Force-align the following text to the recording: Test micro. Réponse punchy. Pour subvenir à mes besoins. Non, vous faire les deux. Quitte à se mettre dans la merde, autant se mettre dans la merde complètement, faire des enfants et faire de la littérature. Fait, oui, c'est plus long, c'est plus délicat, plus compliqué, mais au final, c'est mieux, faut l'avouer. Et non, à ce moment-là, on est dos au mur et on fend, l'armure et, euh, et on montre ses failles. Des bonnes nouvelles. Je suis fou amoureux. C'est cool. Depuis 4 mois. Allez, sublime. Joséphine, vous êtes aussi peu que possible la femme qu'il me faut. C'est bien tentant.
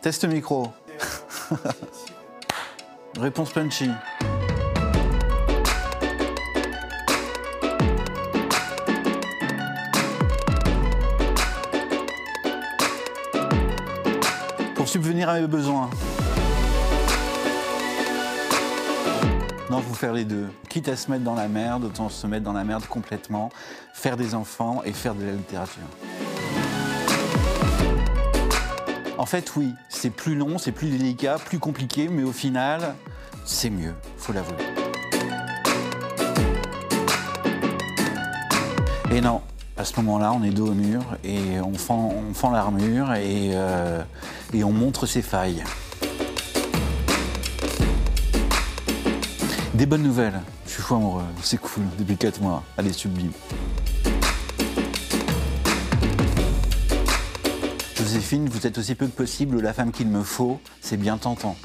Test 0.00 0.24
micro. 0.26 0.72
Réponse 3.18 3.50
punchy. 3.52 3.90
Pour 14.76 14.88
subvenir 14.88 15.28
à 15.28 15.40
mes 15.40 15.46
besoins. 15.48 15.90
Non, 19.70 19.80
vous 19.80 19.94
faire 19.94 20.12
les 20.12 20.24
deux. 20.24 20.46
Quitte 20.68 20.88
à 20.88 20.96
se 20.96 21.10
mettre 21.10 21.24
dans 21.24 21.34
la 21.34 21.48
merde, 21.48 21.84
autant 21.84 22.08
se 22.08 22.26
mettre 22.28 22.44
dans 22.44 22.52
la 22.52 22.64
merde 22.64 22.86
complètement, 22.86 23.50
faire 23.92 24.16
des 24.16 24.36
enfants 24.36 24.82
et 24.84 24.92
faire 24.92 25.14
de 25.14 25.24
la 25.24 25.32
littérature. 25.32 25.82
Fait, 29.28 29.52
oui, 29.56 29.74
c'est 29.90 30.08
plus 30.08 30.34
long, 30.34 30.56
c'est 30.56 30.72
plus 30.72 30.88
délicat, 30.88 31.36
plus 31.36 31.58
compliqué, 31.58 32.08
mais 32.08 32.22
au 32.22 32.32
final, 32.32 32.94
c'est 33.44 33.68
mieux, 33.68 33.92
faut 34.16 34.32
l'avouer. 34.32 34.56
Et 39.10 39.20
non, 39.20 39.42
à 39.76 39.84
ce 39.84 39.96
moment-là, 39.96 40.32
on 40.32 40.42
est 40.42 40.50
dos 40.50 40.68
au 40.68 40.74
mur 40.74 41.02
et 41.24 41.60
on 41.60 41.74
fend, 41.74 42.50
l'armure 42.50 43.12
et, 43.12 43.50
euh, 43.52 44.02
et 44.54 44.64
on 44.64 44.72
montre 44.72 45.04
ses 45.04 45.20
failles. 45.20 45.62
Des 49.74 49.84
bonnes 49.84 50.04
nouvelles. 50.04 50.40
Je 50.64 50.70
suis 50.72 50.82
fou 50.82 50.94
amoureux. 50.94 51.22
C'est 51.42 51.60
cool. 51.60 51.84
Depuis 51.98 52.16
4 52.16 52.40
mois. 52.40 52.62
Allez, 52.78 52.94
sublime. 52.94 53.32
Joséphine, 58.08 58.48
vous 58.48 58.66
êtes 58.66 58.78
aussi 58.78 58.94
peu 58.94 59.06
que 59.06 59.12
possible 59.12 59.60
la 59.60 59.74
femme 59.74 59.92
qu'il 59.92 60.08
me 60.08 60.22
faut. 60.22 60.58
C'est 60.80 60.96
bien 60.96 61.18
tentant. 61.18 61.56